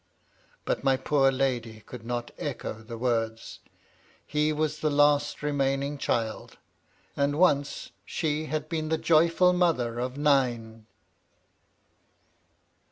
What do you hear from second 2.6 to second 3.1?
the